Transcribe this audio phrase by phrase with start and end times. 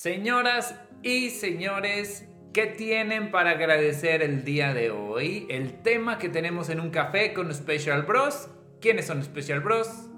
[0.00, 5.46] Señoras y señores, ¿qué tienen para agradecer el día de hoy?
[5.50, 8.48] El tema que tenemos en un café con Special Bros.
[8.80, 10.08] ¿Quiénes son Special Bros?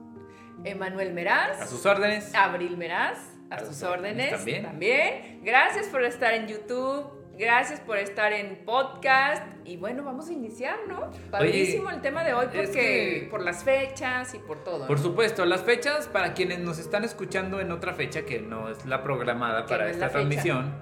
[0.63, 1.63] Emanuel Meraz.
[1.63, 2.33] A sus órdenes.
[2.33, 3.19] Abril Meraz.
[3.51, 4.31] A, sus órdenes.
[4.31, 4.63] También.
[4.63, 5.41] También.
[5.43, 7.22] Gracias por estar en YouTube.
[7.39, 9.43] Gracias por estar en podcast.
[9.65, 11.11] Y bueno, vamos a iniciar, ¿no?
[11.31, 14.87] Padrísimo el tema de hoy porque por las fechas y por todo.
[14.87, 18.85] Por supuesto, las fechas para quienes nos están escuchando en otra fecha que no es
[18.85, 20.75] la programada para esta transmisión.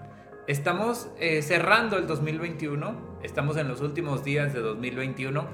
[0.47, 5.47] Estamos eh, cerrando el 2021, estamos en los últimos días de 2021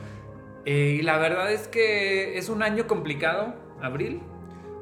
[0.64, 4.22] eh, y la verdad es que es un año complicado, abril.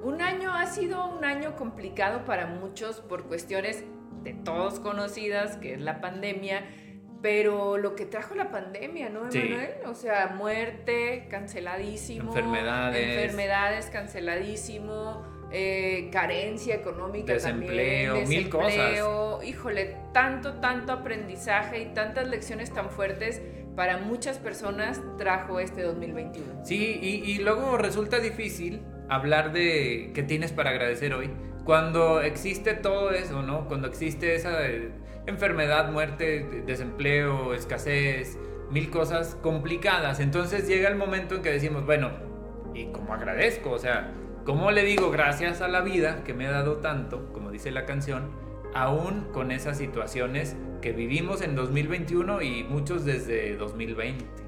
[0.05, 3.85] Un año ha sido un año complicado para muchos por cuestiones
[4.25, 6.65] de todos conocidas, que es la pandemia,
[7.23, 9.71] pero lo que trajo la pandemia, ¿no, Emanuel?
[9.87, 12.29] O sea, muerte, canceladísimo.
[12.29, 13.23] Enfermedades.
[13.23, 15.33] Enfermedades, canceladísimo.
[15.57, 19.45] Eh, carencia económica desempleo, también, mil cosas.
[19.47, 23.41] Híjole, tanto, tanto aprendizaje y tantas lecciones tan fuertes
[23.77, 26.65] para muchas personas trajo este 2021.
[26.65, 31.31] Sí, y, y luego resulta difícil hablar de qué tienes para agradecer hoy,
[31.65, 33.67] cuando existe todo eso, ¿no?
[33.67, 34.91] Cuando existe esa eh,
[35.27, 38.39] enfermedad, muerte, desempleo, escasez,
[38.71, 40.21] mil cosas complicadas.
[40.21, 42.11] Entonces llega el momento en que decimos, bueno,
[42.75, 43.71] ¿y cómo agradezco?
[43.71, 44.13] O sea,
[44.45, 47.87] ¿cómo le digo gracias a la vida que me ha dado tanto, como dice la
[47.87, 48.31] canción,
[48.75, 54.44] aún con esas situaciones que vivimos en 2021 y muchos desde 2020?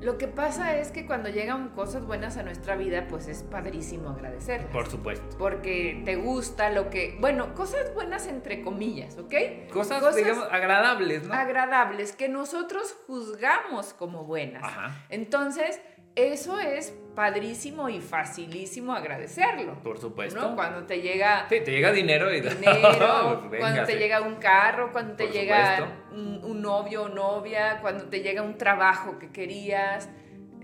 [0.00, 4.10] Lo que pasa es que cuando llegan cosas buenas a nuestra vida, pues es padrísimo
[4.10, 4.66] agradecer.
[4.68, 5.36] Por supuesto.
[5.38, 9.34] Porque te gusta lo que, bueno, cosas buenas entre comillas, ¿ok?
[9.72, 11.34] Cosas, digamos, agradables, ¿no?
[11.34, 14.62] Agradables, que nosotros juzgamos como buenas.
[14.62, 15.04] Ajá.
[15.08, 15.80] Entonces,
[16.14, 19.82] eso es padrísimo y facilísimo agradecerlo.
[19.82, 20.40] Por supuesto.
[20.40, 20.54] ¿no?
[20.54, 21.48] Cuando te llega...
[21.48, 22.40] Sí, te llega dinero y...
[22.40, 28.20] Dinero, cuando te llega un carro, cuando te llega un, novio o novia, cuando te
[28.20, 30.08] llega un trabajo que querías.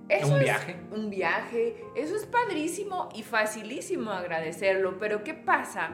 [0.09, 0.77] Eso un viaje.
[0.93, 1.75] un viaje.
[1.97, 4.97] Eso es padrísimo y facilísimo agradecerlo.
[5.01, 5.91] Pero ¿qué pasa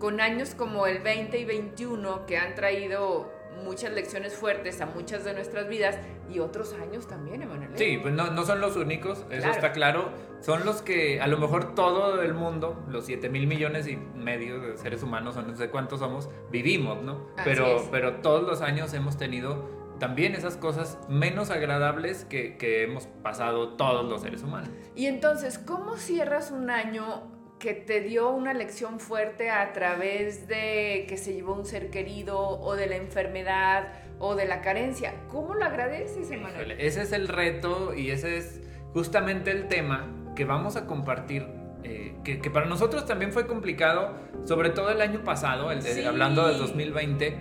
[0.00, 3.32] con años como el 20 y 21 que han traído
[3.64, 5.98] muchas lecciones fuertes a muchas de nuestras vidas
[6.30, 7.70] y otros años también, Emanuel.
[7.74, 10.10] Sí, pues no, no son los únicos, eso está claro.
[10.40, 14.60] Son los que a lo mejor todo el mundo, los 7 mil millones y medio
[14.60, 17.28] de seres humanos, o no sé cuántos somos, vivimos, ¿no?
[17.44, 23.06] pero, pero todos los años hemos tenido también esas cosas menos agradables que, que hemos
[23.22, 24.68] pasado todos los seres humanos.
[24.96, 31.06] Y entonces, ¿cómo cierras un año que te dio una lección fuerte a través de
[31.08, 35.14] que se llevó un ser querido o de la enfermedad o de la carencia.
[35.30, 36.72] ¿Cómo lo agradeces, Emanuel?
[36.72, 38.60] Ese es el reto y ese es
[38.92, 41.46] justamente el tema que vamos a compartir.
[41.84, 46.58] Eh, que, para nosotros también fue complicado, sobre todo el año pasado, el, hablando del
[46.58, 47.38] 2020,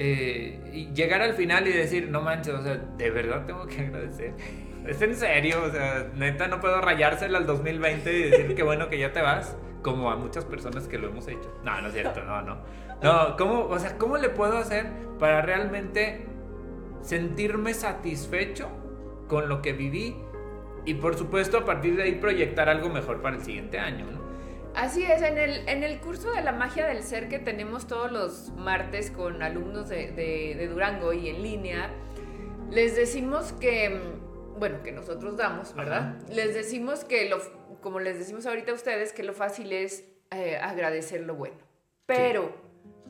[0.00, 3.80] eh, y llegar al final y decir, no manches, o sea, de verdad tengo que
[3.86, 4.34] agradecer.
[4.86, 8.88] Es en serio, o sea, neta no puedo rayársela al 2020 y decir que bueno
[8.88, 11.54] que ya te vas, como a muchas personas que lo hemos hecho.
[11.62, 12.58] No, no es cierto, no, no.
[13.02, 14.86] No, ¿cómo, o sea, ¿cómo le puedo hacer
[15.18, 16.26] para realmente
[17.02, 18.68] sentirme satisfecho
[19.28, 20.16] con lo que viví
[20.84, 24.22] y por supuesto a partir de ahí proyectar algo mejor para el siguiente año, ¿no?
[24.74, 28.10] Así es, en el, en el curso de la magia del ser que tenemos todos
[28.10, 31.90] los martes con alumnos de, de Durango y en línea,
[32.70, 34.00] les decimos que
[34.58, 36.16] bueno, que nosotros damos, ¿verdad?
[36.28, 37.38] Les decimos que, lo,
[37.80, 41.56] como les decimos ahorita a ustedes, que lo fácil es eh, agradecer lo bueno.
[42.06, 42.54] Pero,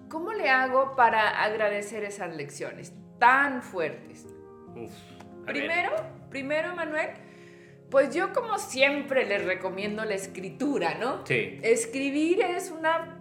[0.08, 4.26] ¿cómo le hago para agradecer esas lecciones tan fuertes?
[5.46, 5.92] primero,
[6.30, 7.10] primero, Manuel,
[7.90, 11.26] pues yo como siempre les recomiendo la escritura, ¿no?
[11.26, 11.58] Sí.
[11.62, 13.18] Escribir es una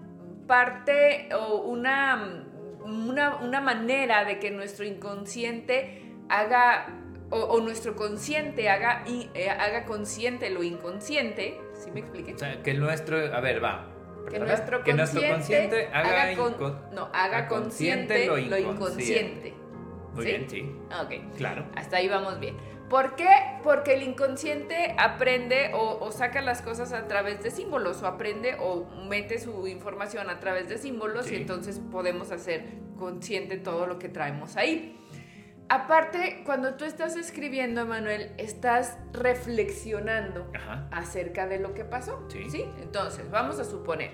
[0.47, 2.45] parte o una,
[2.83, 7.00] una, una manera de que nuestro inconsciente haga
[7.31, 12.33] o, nuestro consciente haga, eh, haga consciente lo inconsciente, ¿sí me expliqué?
[12.33, 13.87] O sea, que nuestro, a ver, va.
[14.29, 16.33] Que nuestro, consciente haga,
[16.93, 19.53] no, haga consciente, lo inconsciente.
[20.13, 20.75] Muy bien, sí.
[21.01, 21.37] Ok.
[21.37, 21.65] Claro.
[21.75, 22.55] Hasta ahí vamos bien.
[22.89, 23.29] ¿Por qué?
[23.63, 28.85] Porque el inconsciente aprende o, saca las cosas a través de símbolos, o aprende o
[29.07, 32.65] mete su información a través de símbolos y entonces podemos hacer
[32.99, 35.00] consciente todo lo que traemos ahí.
[35.73, 40.51] Aparte, cuando tú estás escribiendo, Manuel, estás reflexionando
[40.91, 42.27] acerca de lo que pasó.
[42.27, 42.65] Sí.
[42.81, 44.11] Entonces, vamos a suponer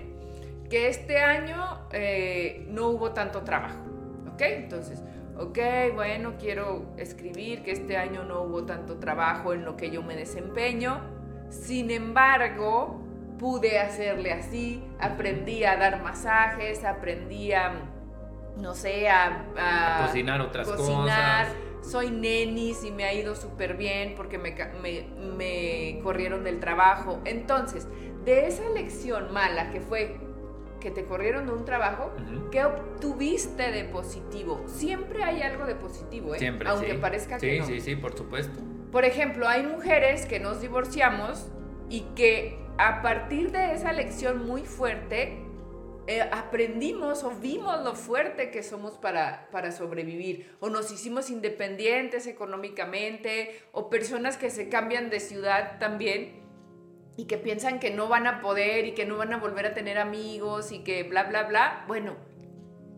[0.70, 3.80] que este año eh, no hubo tanto trabajo.
[4.32, 4.40] ¿Ok?
[4.40, 5.02] Entonces,
[5.36, 5.58] ok,
[5.96, 10.14] bueno, quiero escribir que este año no hubo tanto trabajo en lo que yo me
[10.14, 11.00] desempeño.
[11.50, 13.02] Sin embargo,
[13.36, 17.72] pude hacerle así, aprendí a dar masajes, aprendí a
[18.58, 21.48] no sé, a, cocinar otras cosas.
[21.80, 24.54] Soy nenis y me ha ido súper bien porque me,
[25.36, 27.20] me corrieron del trabajo.
[27.24, 27.86] Entonces,
[28.24, 30.18] de esa lección mala que fue
[30.80, 32.12] que te corrieron de un trabajo,
[32.50, 34.62] ¿qué obtuviste de positivo?
[34.66, 36.38] Siempre hay algo de positivo, ¿eh?
[36.38, 37.66] Siempre, Aunque parezca que no.
[37.66, 38.60] Sí, sí, sí, por supuesto.
[38.92, 41.48] Por ejemplo, hay mujeres que nos divorciamos
[41.88, 45.47] y que a partir de esa lección muy fuerte
[46.08, 52.26] eh, aprendimos o vimos lo fuerte que somos para, para sobrevivir, o nos hicimos independientes
[52.26, 56.42] económicamente, o personas que se cambian de ciudad también
[57.18, 59.74] y que piensan que no van a poder y que no van a volver a
[59.74, 62.16] tener amigos y que bla, bla, bla, bueno,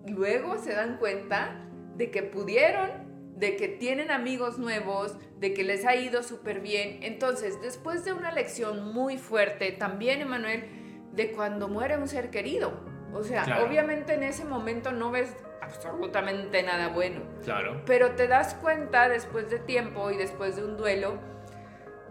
[0.07, 5.85] luego se dan cuenta de que pudieron, de que tienen amigos nuevos, de que les
[5.85, 7.01] ha ido súper bien.
[7.03, 12.89] Entonces, después de una lección muy fuerte, también, Emanuel, de cuando muere un ser querido.
[13.15, 17.21] O sea, obviamente en ese momento no ves absolutamente nada bueno.
[17.45, 17.83] Claro.
[17.87, 21.19] Pero te das cuenta después de tiempo y después de un duelo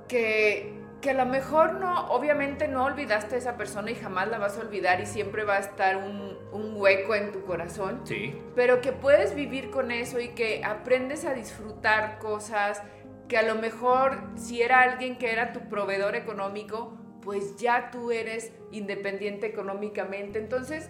[0.07, 4.37] que que a lo mejor no, obviamente no olvidaste a esa persona y jamás la
[4.37, 8.01] vas a olvidar y siempre va a estar un, un, hueco en tu corazón.
[8.03, 8.35] Sí.
[8.55, 12.81] Pero que puedes vivir con eso y que aprendes a disfrutar cosas,
[13.27, 16.97] que a lo mejor si era alguien que era tu proveedor económico,
[17.29, 20.39] pues ya tú eres independiente económicamente.
[20.39, 20.89] Entonces,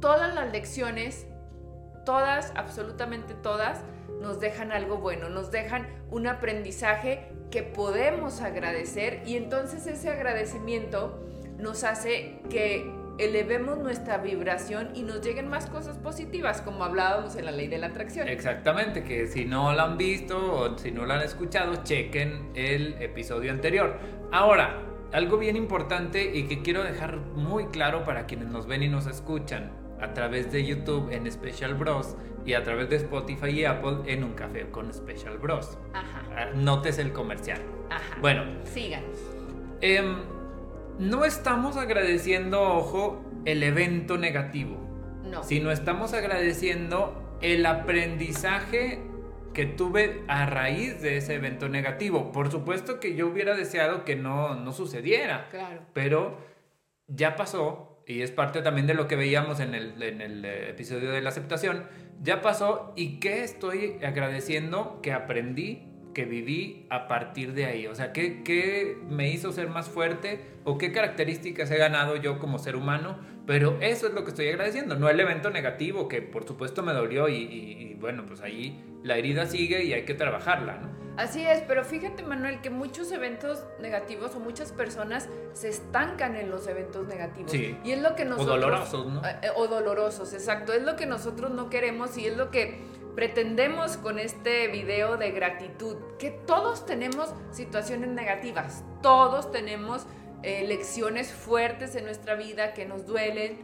[0.00, 1.24] todas las lecciones,
[2.04, 3.84] todas, absolutamente todas,
[4.20, 11.24] nos dejan algo bueno, nos dejan un aprendizaje que podemos agradecer y entonces ese agradecimiento
[11.58, 17.44] nos hace que elevemos nuestra vibración y nos lleguen más cosas positivas, como hablábamos en
[17.44, 18.26] la ley de la atracción.
[18.26, 23.00] Exactamente, que si no lo han visto o si no lo han escuchado, chequen el
[23.00, 23.96] episodio anterior.
[24.32, 28.88] Ahora, algo bien importante y que quiero dejar muy claro para quienes nos ven y
[28.88, 33.64] nos escuchan a través de YouTube en Special Bros y a través de Spotify y
[33.64, 35.78] Apple en un café con Special Bros.
[35.92, 36.22] Ajá.
[36.36, 37.60] Ah, notes el comercial.
[37.90, 38.16] Ajá.
[38.20, 38.44] Bueno.
[38.64, 39.02] Sigan.
[39.80, 40.16] Em,
[40.98, 44.78] no estamos agradeciendo, ojo, el evento negativo.
[45.24, 45.42] No.
[45.42, 49.09] Sino estamos agradeciendo el aprendizaje
[49.52, 52.32] que tuve a raíz de ese evento negativo.
[52.32, 55.48] Por supuesto que yo hubiera deseado que no, no sucediera.
[55.50, 55.82] Claro.
[55.92, 56.38] Pero
[57.06, 60.70] ya pasó y es parte también de lo que veíamos en el, en el eh,
[60.70, 61.86] episodio de la aceptación,
[62.20, 67.86] ya pasó y qué estoy agradeciendo que aprendí, que viví a partir de ahí.
[67.86, 72.38] O sea, ¿qué, qué me hizo ser más fuerte o qué características he ganado yo
[72.38, 73.18] como ser humano.
[73.46, 76.92] Pero eso es lo que estoy agradeciendo, no el evento negativo que por supuesto me
[76.92, 81.00] dolió y, y bueno, pues ahí la herida sigue y hay que trabajarla, ¿no?
[81.16, 86.48] Así es, pero fíjate Manuel que muchos eventos negativos o muchas personas se estancan en
[86.48, 87.50] los eventos negativos.
[87.50, 87.76] Sí.
[87.84, 88.56] Y es lo que nosotros...
[88.56, 89.22] O dolorosos, ¿no?
[89.26, 90.72] Eh, o dolorosos, exacto.
[90.72, 92.78] Es lo que nosotros no queremos y es lo que
[93.14, 95.96] pretendemos con este video de gratitud.
[96.18, 100.06] Que todos tenemos situaciones negativas, todos tenemos
[100.42, 103.58] eh, lecciones fuertes en nuestra vida que nos duelen.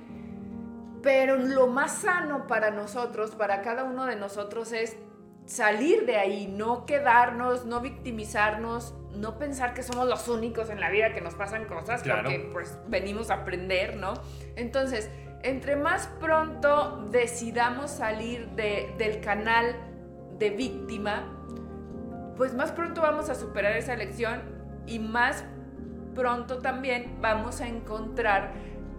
[1.02, 4.96] Pero lo más sano para nosotros, para cada uno de nosotros es
[5.46, 10.90] salir de ahí, no quedarnos, no victimizarnos, no pensar que somos los únicos en la
[10.90, 14.14] vida que nos pasan cosas, porque pues venimos a aprender, ¿no?
[14.56, 15.08] Entonces,
[15.46, 19.76] entre más pronto decidamos salir del canal
[20.38, 21.32] de víctima,
[22.36, 24.42] pues más pronto vamos a superar esa lección
[24.86, 25.44] y más
[26.16, 28.54] pronto también vamos a encontrar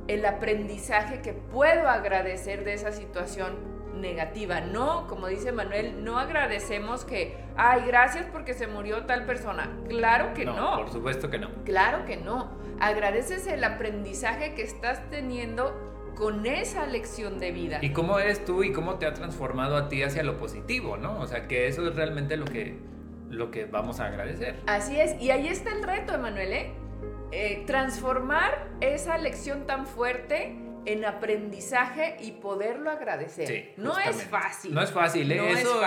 [0.07, 3.55] el aprendizaje que puedo agradecer de esa situación
[3.99, 4.61] negativa.
[4.61, 9.69] No, como dice Manuel, no agradecemos que, ay, gracias porque se murió tal persona.
[9.89, 11.49] Claro que no, Por supuesto que no.
[11.65, 12.51] Claro que no.
[12.79, 17.79] Agradeces el aprendizaje que estás teniendo con esa lección de vida.
[17.81, 21.19] Y cómo eres tú y cómo te ha transformado a ti hacia lo positivo, ¿no?
[21.19, 22.75] O sea, que eso es realmente lo que,
[23.29, 24.55] lo que vamos a agradecer.
[24.65, 26.71] Así es, y ahí está el reto, Emanuel, ¿eh?
[27.31, 33.73] eh transformar esa lección tan fuerte en aprendizaje y poderlo agradecer.
[33.77, 34.73] no es fácil.
[34.73, 35.51] No es fácil, ¿eh?
[35.51, 35.81] Eso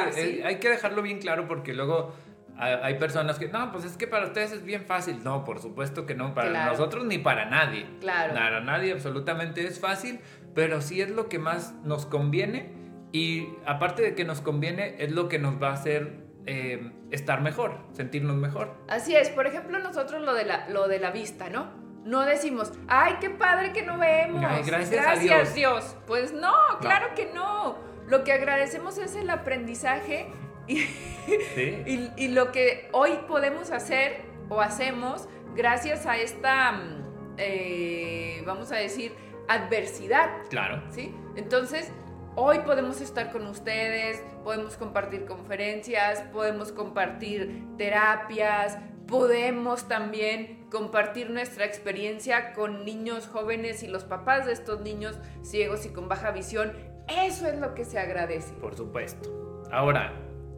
[0.45, 2.13] hay que dejarlo bien claro porque luego
[2.61, 5.23] hay personas que, no, pues es que para ustedes es bien fácil.
[5.25, 7.87] No, por supuesto que no, para nosotros ni para nadie.
[8.01, 8.35] Claro.
[8.35, 10.21] Para nadie absolutamente es fácil,
[10.55, 12.81] pero sí es lo que más nos conviene
[13.13, 17.41] y aparte de que nos conviene, es lo que nos va a hacer eh, estar
[17.41, 18.75] mejor, sentirnos mejor.
[18.89, 21.81] Así es, por ejemplo, nosotros lo de la, lo de la vista, ¿no?
[22.05, 24.43] No decimos, ay, qué padre que no vemos.
[24.67, 25.55] gracias, a Dios.
[25.55, 25.97] Dios.
[26.07, 27.79] Pues no, claro que no.
[28.07, 30.29] Lo que agradecemos es el aprendizaje
[31.87, 37.05] y, y, lo que hoy podemos hacer o hacemos gracias a esta, mm,
[37.39, 39.13] eh, vamos a decir,
[39.49, 40.31] adversidad.
[40.49, 40.83] Claro.
[40.91, 41.15] ¿Sí?
[41.37, 41.91] Entonces,
[42.37, 51.65] hoy podemos estar con ustedes, podemos compartir conferencias, podemos compartir terapias, podemos también compartir nuestra
[51.65, 56.73] experiencia con niños jóvenes y los papás de estos niños ciegos y con baja visión.
[57.09, 58.55] Eso es lo que se agradece.
[58.55, 59.65] Por supuesto.
[59.73, 60.13] Ahora,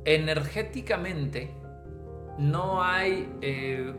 [0.04, 1.50] energéticamente
[2.38, 3.92] no hay eh,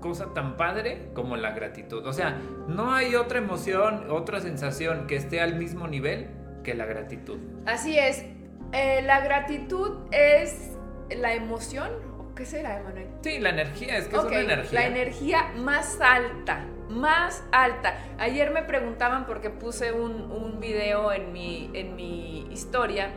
[0.00, 2.06] cosa tan padre como la gratitud.
[2.06, 6.28] O sea, no hay otra emoción, otra sensación que esté al mismo nivel
[6.64, 7.38] que la gratitud.
[7.66, 8.24] Así es.
[8.72, 10.72] Eh, la gratitud es
[11.10, 11.90] la emoción.
[12.18, 13.08] ¿O qué será, Emanuel?
[13.22, 14.80] Sí, la energía, es que es una energía.
[14.80, 17.98] La energía más alta, más alta.
[18.18, 23.10] Ayer me preguntaban porque puse un, un video en mi, en mi historia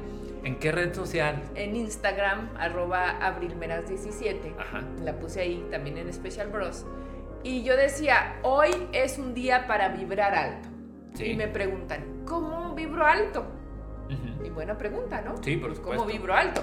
[0.43, 1.41] ¿En qué red social?
[1.55, 4.55] En Instagram, arroba abrilmeras17.
[4.57, 4.83] Ajá.
[5.01, 6.85] La puse ahí también en Special Bros.
[7.43, 10.69] Y yo decía, hoy es un día para vibrar alto.
[11.19, 13.45] Y me preguntan, ¿cómo vibro alto?
[14.43, 15.41] Y buena pregunta, ¿no?
[15.41, 16.03] Sí, por supuesto.
[16.03, 16.62] ¿Cómo vibro alto?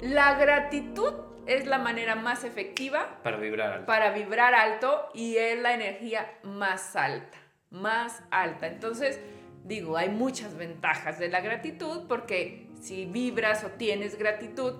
[0.00, 1.12] La gratitud
[1.46, 3.86] es la manera más efectiva para vibrar alto.
[3.86, 7.38] Para vibrar alto y es la energía más alta,
[7.70, 8.66] más alta.
[8.66, 9.20] Entonces,
[9.64, 14.74] digo, hay muchas ventajas de la gratitud porque si vibras o tienes gratitud,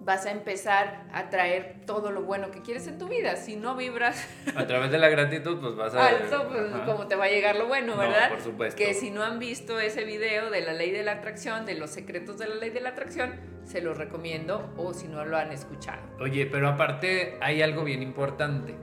[0.00, 3.36] vas a empezar a traer todo lo bueno que quieres en tu vida.
[3.36, 4.26] Si no vibras...
[4.56, 6.08] A través de la gratitud, pues vas a...
[6.08, 8.30] Alto, pues como te va a llegar lo bueno, ¿verdad?
[8.30, 8.78] por supuesto.
[8.78, 11.90] Que si no han visto ese video de la ley de la atracción, de los
[11.90, 15.52] secretos de la ley de la atracción, se los recomiendo o si no lo han
[15.52, 16.00] escuchado.
[16.18, 18.74] Oye, pero aparte hay algo bien importante.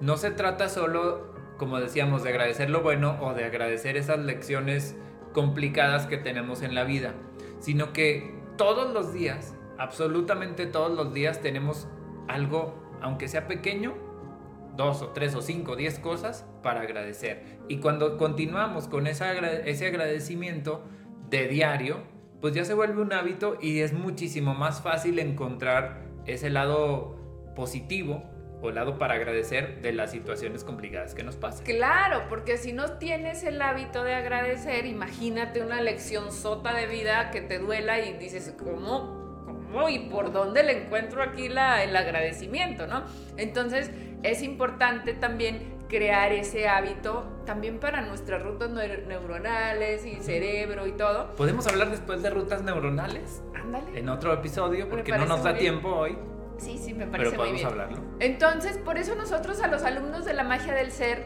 [0.00, 4.94] No se trata solo, como decíamos, de agradecer lo bueno o de agradecer esas lecciones
[5.32, 7.14] complicadas que tenemos en la vida
[7.62, 11.88] sino que todos los días, absolutamente todos los días tenemos
[12.28, 13.94] algo, aunque sea pequeño,
[14.76, 17.60] dos o tres o cinco o diez cosas para agradecer.
[17.68, 19.24] Y cuando continuamos con ese
[19.86, 20.82] agradecimiento
[21.30, 21.98] de diario,
[22.40, 27.16] pues ya se vuelve un hábito y es muchísimo más fácil encontrar ese lado
[27.54, 28.24] positivo
[28.62, 31.64] o lado para agradecer de las situaciones complicadas que nos pasan.
[31.64, 37.30] Claro, porque si no tienes el hábito de agradecer, imagínate una lección sota de vida
[37.30, 39.42] que te duela y dices, ¿cómo?
[39.44, 39.88] ¿Cómo?
[39.88, 43.02] ¿Y por dónde le encuentro aquí la, el agradecimiento, no?
[43.36, 43.90] Entonces,
[44.22, 51.34] es importante también crear ese hábito también para nuestras rutas neuronales y cerebro y todo.
[51.34, 53.42] ¿Podemos hablar después de rutas neuronales?
[53.54, 53.98] Ándale.
[53.98, 56.16] En otro episodio, porque no nos da tiempo hoy.
[56.58, 57.66] Sí, sí, me parece Pero muy bien.
[57.66, 57.98] hablarlo.
[58.20, 61.24] Entonces, por eso nosotros a los alumnos de la magia del ser,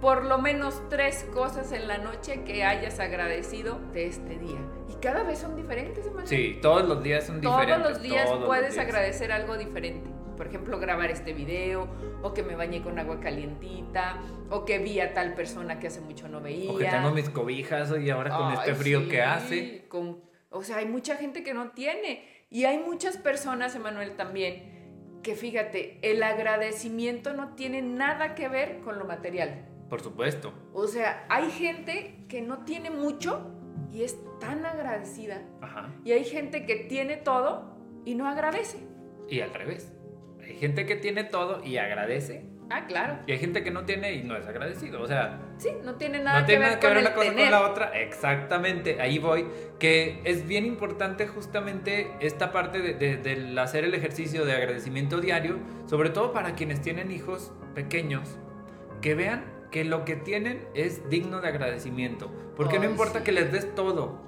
[0.00, 4.58] por lo menos tres cosas en la noche que hayas agradecido de este día.
[4.90, 6.28] Y cada vez son diferentes, Emanuel.
[6.28, 7.76] Sí, todos los días son diferentes.
[7.76, 10.10] Todos los días puedes agradecer algo diferente.
[10.36, 11.88] Por ejemplo, grabar este video,
[12.22, 14.20] o que me bañé con agua calientita,
[14.50, 16.72] o que vi a tal persona que hace mucho no veía.
[16.72, 19.86] O que tengo mis cobijas y ahora con este frío que hace.
[19.88, 22.33] Con, o sea, hay mucha gente que no tiene.
[22.54, 28.78] Y hay muchas personas, Emanuel, también, que fíjate, el agradecimiento no tiene nada que ver
[28.78, 29.66] con lo material.
[29.90, 30.54] Por supuesto.
[30.72, 33.50] O sea, hay gente que no tiene mucho
[33.90, 35.42] y es tan agradecida.
[35.62, 35.92] Ajá.
[36.04, 38.78] Y hay gente que tiene todo y no agradece.
[39.28, 39.92] Y al revés.
[40.40, 43.18] Hay gente que tiene todo y agradece Ah, claro.
[43.26, 45.02] Y hay gente que no tiene y no es agradecido.
[45.02, 45.38] O sea.
[45.58, 47.98] Sí, no tiene nada que ver, con una cosa con la otra.
[48.00, 49.46] Exactamente, ahí voy.
[49.78, 55.58] Que es bien importante justamente esta parte de, del hacer el ejercicio de agradecimiento diario,
[55.86, 58.38] sobre todo para quienes tienen hijos pequeños,
[59.00, 62.32] que vean que lo que tienen es digno de agradecimiento.
[62.56, 64.22] Porque no importa que les des todo.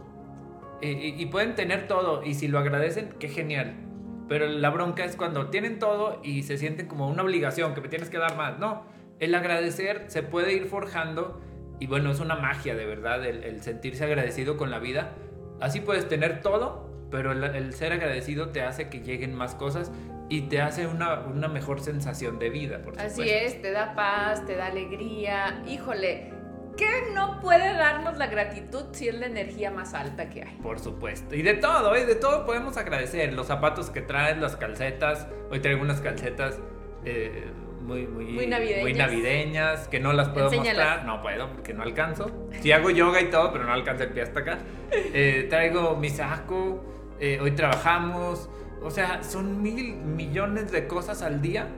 [0.82, 2.22] y pueden tener todo.
[2.22, 3.85] Y si lo agradecen, qué genial
[4.28, 7.88] pero la bronca es cuando tienen todo y se sienten como una obligación, que me
[7.88, 8.58] tienes que dar más.
[8.58, 8.84] No,
[9.18, 11.40] el agradecer se puede ir forjando
[11.78, 15.12] y bueno, es una magia de verdad el, sentirse agradecido con la vida.
[15.60, 19.92] Así puedes tener todo, pero el, ser agradecido te hace que lleguen más cosas
[20.28, 22.82] y te hace una, una mejor sensación de vida.
[22.82, 25.62] Por Así es, te da paz, te da alegría.
[25.68, 26.32] Híjole,
[26.76, 30.56] ¿Qué no puede darnos la gratitud si es la energía más alta que hay?
[30.62, 31.34] Por supuesto.
[31.34, 32.04] Y de todo, ¿eh?
[32.04, 33.32] De todo podemos agradecer.
[33.32, 35.26] Los zapatos que traes, las calcetas.
[35.50, 36.58] Hoy traigo unas calcetas
[37.04, 37.46] eh,
[37.80, 38.82] muy, muy, muy, navideñas.
[38.82, 39.88] muy, navideñas.
[39.88, 41.04] que no las puedo mostrar.
[41.04, 42.30] No puedo porque no alcanzo.
[42.60, 44.58] Sí hago yoga y todo, pero no alcanzo el pie hasta acá.
[44.90, 46.84] Eh, traigo mi saco.
[47.20, 48.50] Eh, hoy trabajamos.
[48.82, 51.68] O sea, son mil millones de cosas al día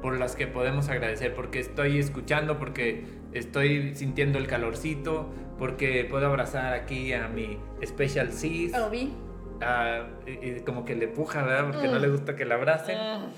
[0.00, 6.26] por las que podemos agradecer, porque estoy escuchando, porque estoy sintiendo el calorcito, porque puedo
[6.26, 8.72] abrazar aquí a mi Special Sis.
[8.72, 9.12] Lo vi.
[10.26, 11.72] y, como que le puja, ¿verdad?
[11.72, 12.96] Porque no le gusta que la abracen.
[12.96, 13.32] Mm.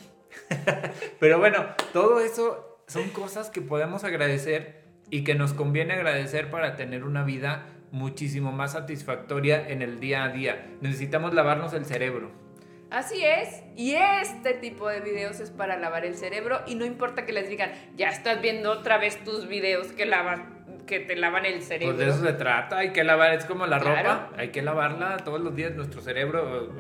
[1.21, 6.77] Pero bueno, todo eso son cosas que podemos agradecer y que nos conviene agradecer para
[6.77, 10.67] tener una vida muchísimo más satisfactoria en el día a día.
[10.81, 12.46] Necesitamos lavarnos el cerebro.
[12.91, 17.27] Así es, y este tipo de videos es para lavar el cerebro y no importa
[17.27, 21.45] que les digan, ya estás viendo otra vez tus videos que lavan que te lavan
[21.45, 21.97] el cerebro.
[21.97, 25.17] Pues de eso se trata, hay que lavar, es como la ropa, hay que lavarla
[25.19, 26.73] todos los días, nuestro cerebro,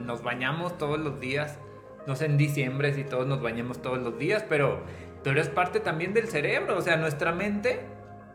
[0.00, 1.58] nos bañamos todos los días,
[2.06, 4.84] no sé en diciembre si todos nos bañamos todos los días, pero,
[5.24, 7.80] pero es parte también del cerebro, o sea, nuestra mente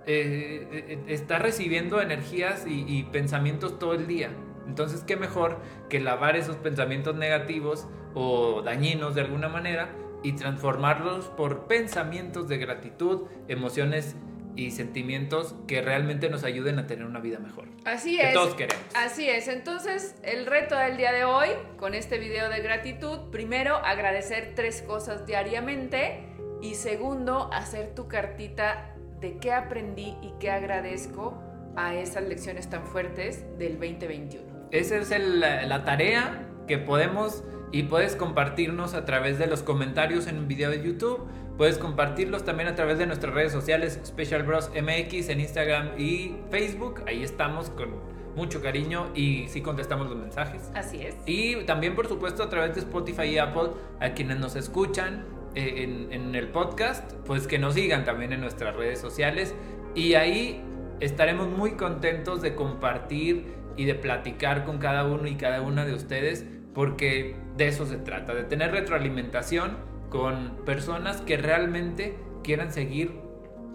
[0.05, 4.29] eh, eh, está recibiendo energías y, pensamientos todo el día.
[4.67, 9.89] Entonces, qué mejor que lavar esos pensamientos negativos o dañinos de alguna manera
[10.23, 14.15] y transformarlos por pensamientos de gratitud, emociones
[14.55, 17.67] y sentimientos que realmente nos ayuden a tener una vida mejor.
[17.85, 18.33] Así que es.
[18.33, 18.83] Todos queremos.
[18.93, 19.47] Así es.
[19.47, 24.81] Entonces, el reto del día de hoy, con este video de gratitud, primero, agradecer tres
[24.81, 26.27] cosas diariamente
[26.61, 31.41] y segundo, hacer tu cartita de qué aprendí y qué agradezco
[31.75, 34.52] a esas lecciones tan fuertes del 2021.
[34.73, 40.39] Esa es la tarea que podemos y puedes compartirnos a través de los comentarios en
[40.39, 41.27] un video de YouTube.
[41.59, 46.37] Puedes compartirlos también a través de nuestras redes sociales Special Bros MX en Instagram y
[46.49, 47.03] Facebook.
[47.05, 47.89] Ahí estamos con
[48.35, 50.71] mucho cariño y sí contestamos los mensajes.
[50.73, 51.17] Así es.
[51.27, 55.83] Y también, por supuesto, a través de Spotify y Apple, a quienes nos escuchan eh,
[55.83, 59.53] en, en el podcast, pues que nos sigan también en nuestras redes sociales.
[59.93, 60.63] Y ahí
[60.99, 65.93] estaremos muy contentos de compartir y de platicar con cada uno y cada una de
[65.93, 69.77] ustedes, porque de eso se trata, de tener retroalimentación
[70.09, 73.13] con personas que realmente quieran seguir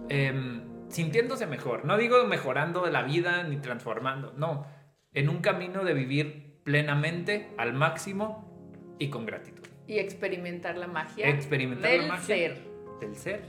[0.09, 1.85] em, sintiéndose mejor.
[1.85, 4.65] No digo mejorando la vida ni transformando, no,
[5.13, 9.63] en un camino de vivir plenamente, al máximo y con gratitud.
[9.87, 11.27] Y experimentar la magia.
[11.27, 12.57] Experimentar del la magia ser.
[12.99, 13.41] Del ser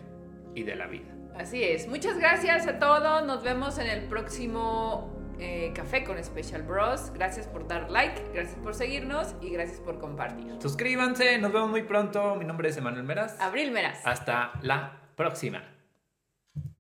[0.54, 1.14] y de la vida.
[1.37, 1.87] Así es.
[1.87, 3.26] Muchas gracias a todos.
[3.26, 7.11] Nos vemos en el próximo eh, Café con Special Bros.
[7.15, 10.55] Gracias por dar like, gracias por seguirnos y gracias por compartir.
[10.61, 12.37] Suscríbanse, nos vemos muy pronto.
[12.37, 13.41] Mi nombre es Emanuel Meraz.
[13.41, 14.07] Abril Meraz.
[14.07, 15.79] Hasta la próxima.